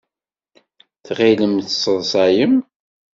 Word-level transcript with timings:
Tɣilem 1.05 1.55
tesseḍsayem? 1.65 2.53